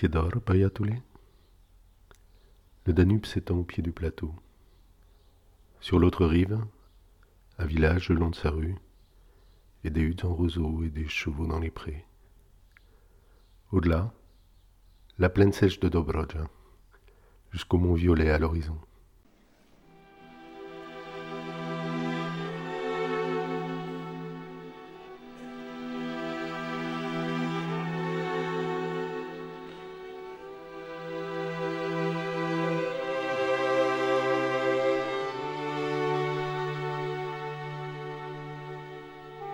[0.00, 1.02] Métier d'or, Bayatoulé
[2.86, 4.34] Le Danube s'étend au pied du plateau.
[5.78, 6.58] Sur l'autre rive,
[7.58, 8.76] un village le long de sa rue,
[9.84, 12.06] et des huttes en roseaux et des chevaux dans les prés.
[13.72, 14.14] Au-delà,
[15.18, 16.48] la plaine sèche de Dobroja,
[17.50, 18.78] jusqu'au mont Violet à l'horizon.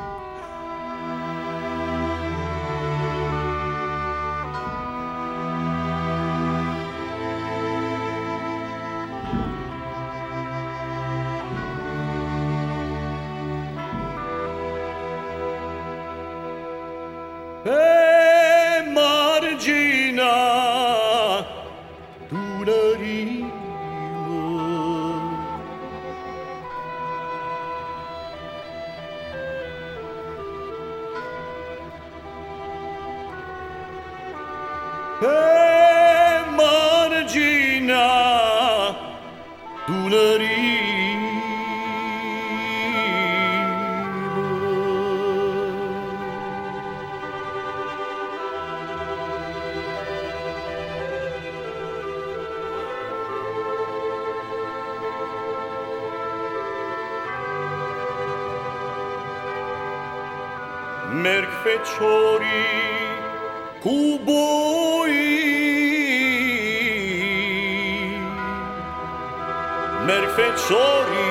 [0.00, 0.27] Oh.
[61.64, 63.18] Feciorii
[63.80, 65.16] cu boi.
[70.06, 71.27] Merg feciorii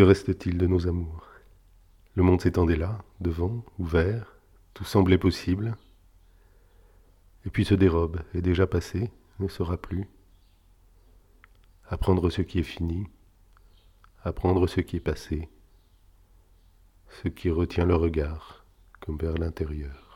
[0.00, 1.28] Que reste-t-il de nos amours?
[2.14, 4.34] Le monde s'étendait là, devant, ouvert,
[4.72, 5.76] tout semblait possible.
[7.44, 9.10] Et puis se dérobe, est déjà passé,
[9.40, 10.08] ne sera plus.
[11.86, 13.08] Apprendre ce qui est fini,
[14.24, 15.50] apprendre ce qui est passé,
[17.22, 18.64] ce qui retient le regard
[19.00, 20.09] comme vers l'intérieur.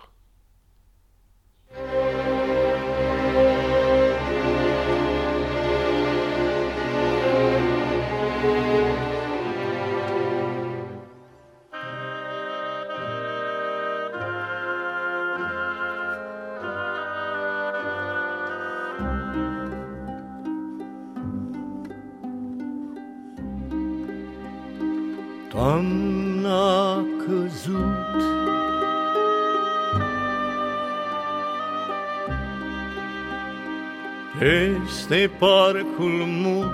[35.07, 36.73] Peste parcul mut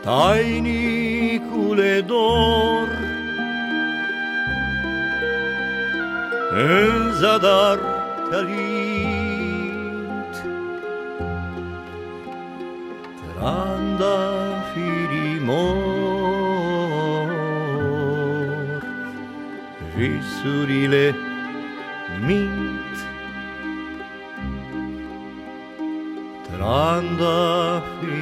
[0.00, 2.88] Tainicule dor
[6.50, 7.78] În zadar
[8.30, 10.34] călit
[13.36, 15.82] Trandafirii mor
[19.96, 21.14] Visurile
[22.26, 22.96] mint
[26.52, 28.21] Trandafirii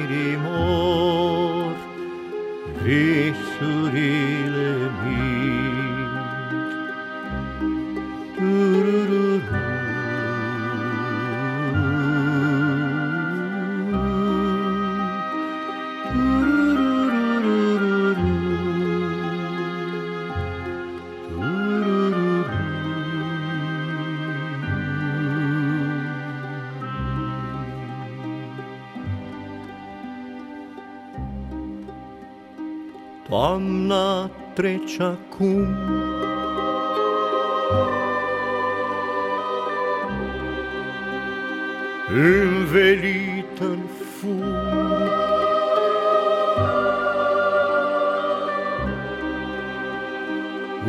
[33.31, 35.67] Toamna trece acum.
[42.09, 43.79] Învelit în
[44.19, 44.43] fum.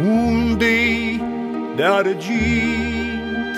[0.07, 1.23] Unde-i
[1.77, 3.57] de argint?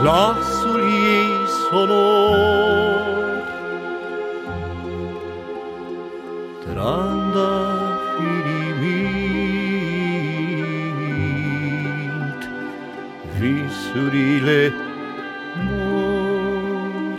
[0.00, 2.19] Glasul ei sonor
[14.10, 14.72] Visurile
[15.64, 17.18] mor.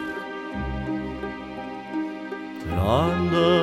[2.63, 3.60] Trandafirii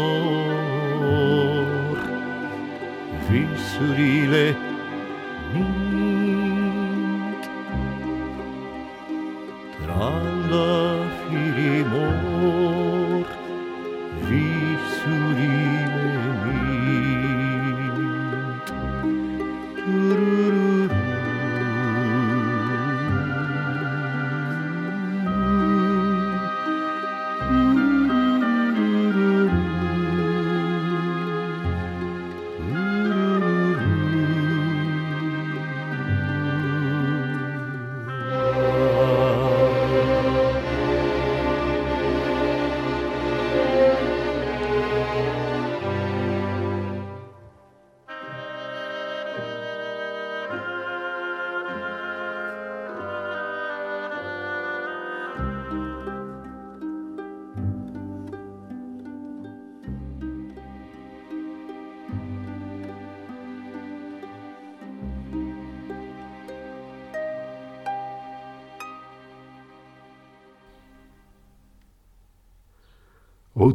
[3.28, 4.56] Visurile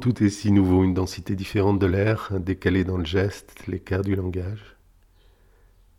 [0.02, 4.16] Tout est si nouveau, une densité différente de l'air, décalée dans le geste, l'écart du
[4.16, 4.76] langage,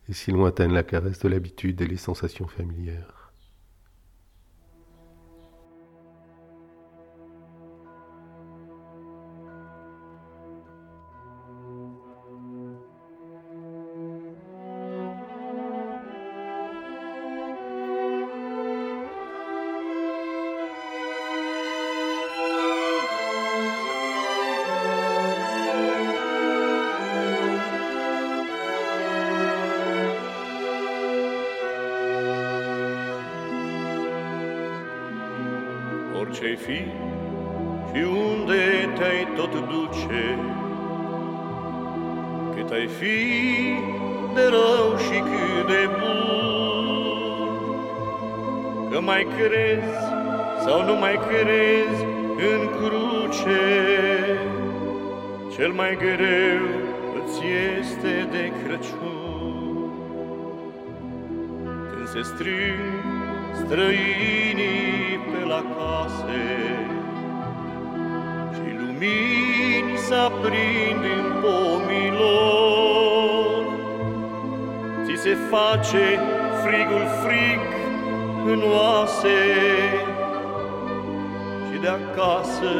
[0.08, 3.15] et si lointaine la caresse de l'habitude et les sensations familières.
[44.36, 47.58] De rău și cât de bun,
[48.90, 49.96] că mai crezi
[50.64, 52.02] sau nu mai crezi
[52.52, 53.64] în cruce,
[55.54, 56.64] cel mai greu
[57.18, 57.40] îți
[57.78, 59.90] este de Crăciun.
[61.90, 62.96] Când se strâng
[63.64, 66.44] străinii pe la case
[68.54, 72.96] și lumini se aprind în pomilor,
[75.16, 76.20] ți se face
[76.64, 77.60] frigul frig
[78.46, 79.38] în oase
[81.70, 82.72] și de acasă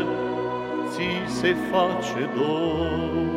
[0.89, 3.35] ți se face dor.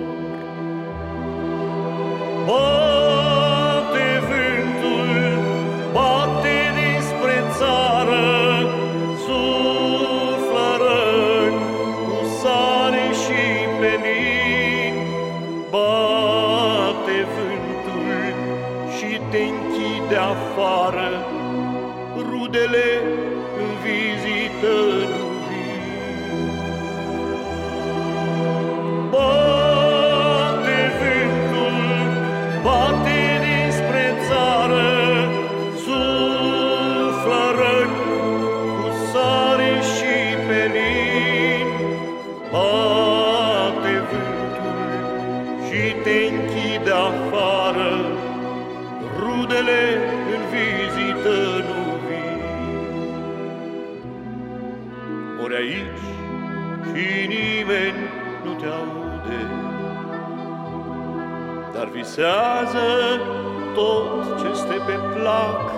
[2.45, 3.08] Bate
[55.69, 56.03] aici
[56.85, 57.99] și nimeni
[58.43, 59.41] nu te aude,
[61.73, 62.87] dar visează
[63.73, 65.71] tot ce este pe plac,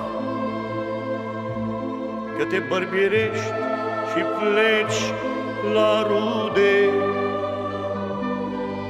[2.38, 3.54] că te bărbierești
[4.12, 5.02] și pleci
[5.74, 6.90] la rude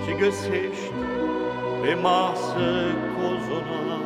[0.04, 0.92] și găsești
[1.82, 2.70] pe masă
[3.16, 4.01] cozonac.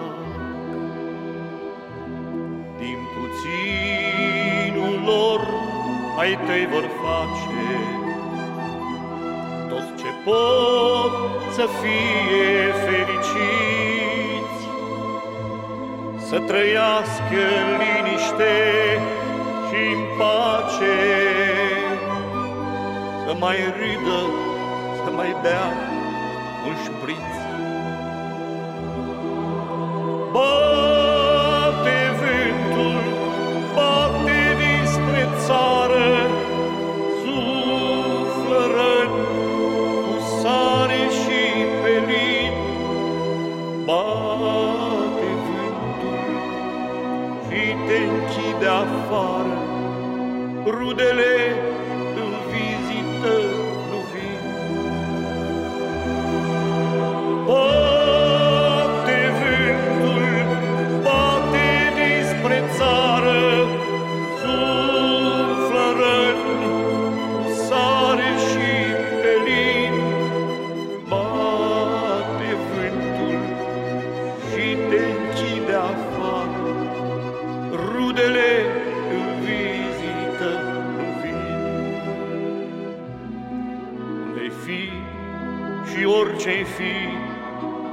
[6.25, 7.67] Ai tăi vor face
[9.69, 11.13] tot ce pot
[11.53, 14.61] să fie fericiți,
[16.29, 18.55] să trăiască în liniște
[19.67, 20.97] și în pace,
[23.25, 24.21] să mai râdă,
[25.03, 25.67] să mai bea
[26.67, 27.33] un șpriț.
[30.31, 30.64] Bate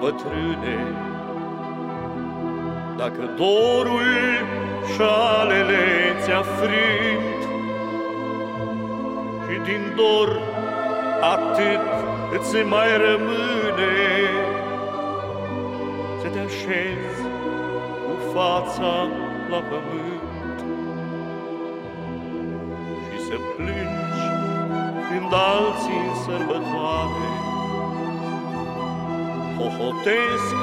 [0.03, 0.81] bătrâne,
[2.97, 4.03] dacă dorul
[4.95, 5.85] șalele
[6.21, 7.43] ți-a frânt
[9.45, 10.41] și din dor
[11.21, 11.87] atât
[12.39, 13.97] îți mai rămâne
[16.21, 17.21] să te așezi
[18.05, 18.93] cu fața
[19.51, 20.59] la pământ
[23.07, 24.25] și să plângi
[25.09, 27.42] când alții în sărbătoare
[29.63, 30.55] hohotesc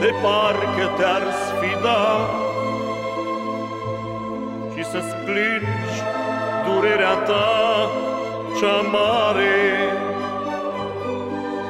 [0.00, 2.04] de parcă te-ar sfida
[4.74, 5.96] și să-ți plângi
[6.66, 7.90] durerea ta
[8.60, 9.56] cea mare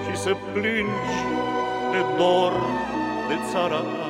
[0.04, 1.16] și să plângi
[1.90, 2.52] de dor
[3.28, 4.09] de țara ta.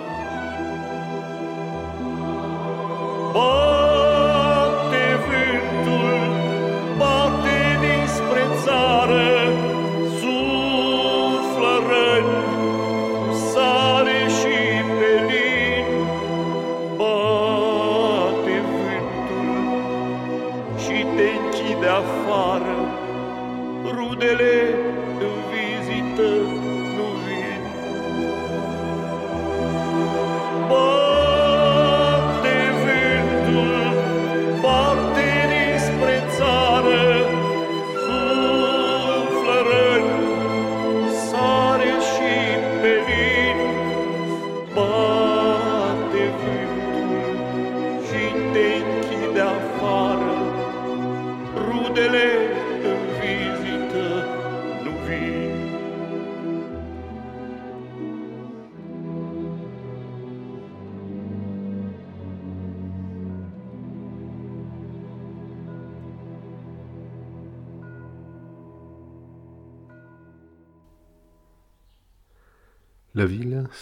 [3.32, 3.73] Bate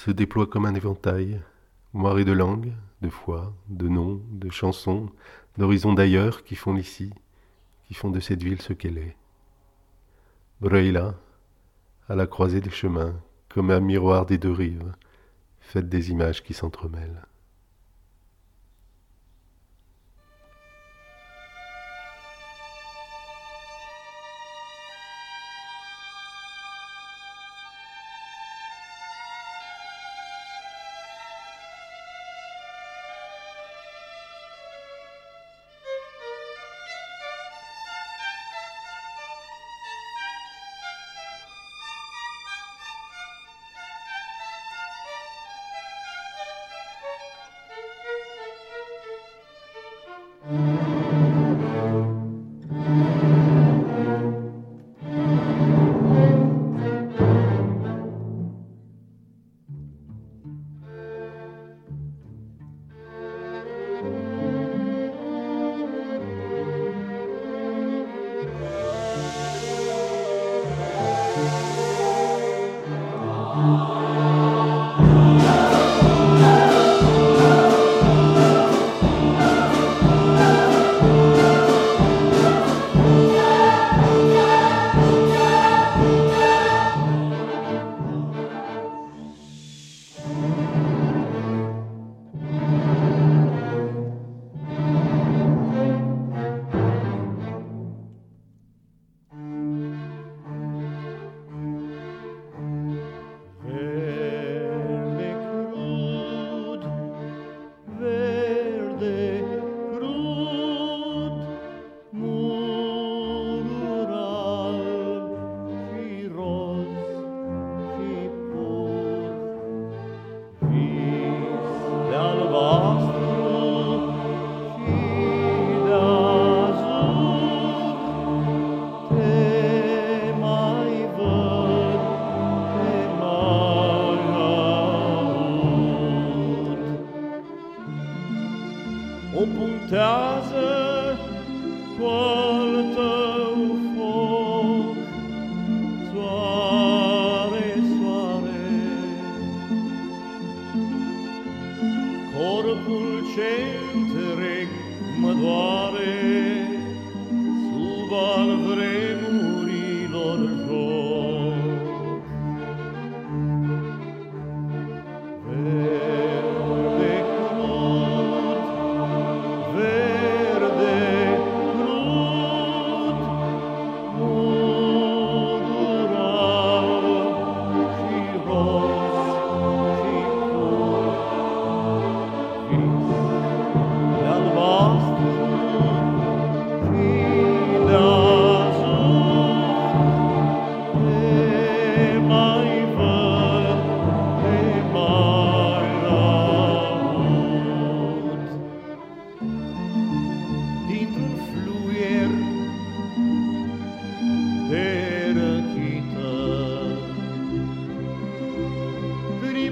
[0.04, 1.40] se déploie comme un éventail,
[1.92, 5.08] moiré de langues, de foi, de noms, de chansons,
[5.58, 7.12] d'horizons d'ailleurs qui font l'ici,
[7.86, 9.16] qui font de cette ville ce qu'elle est.
[10.60, 11.14] Breuila,
[12.08, 13.14] à la croisée des chemins,
[13.48, 14.92] comme un miroir des deux rives,
[15.60, 17.22] faites des images qui s'entremêlent.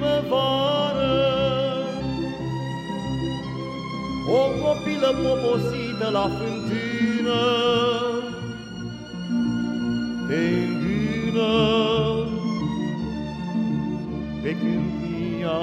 [0.01, 1.15] primăvară.
[4.29, 7.43] O copilă poposită la fântână
[10.29, 11.53] te îngână
[14.43, 15.59] pe câmpia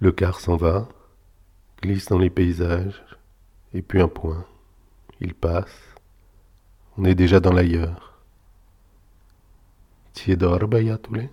[0.00, 0.88] Le car s'en va,
[1.82, 3.02] glisse dans les paysages,
[3.72, 4.44] et puis un point.
[5.20, 5.94] Il passe.
[6.96, 8.20] On est déjà dans l'ailleurs.
[10.14, 11.30] Iatule?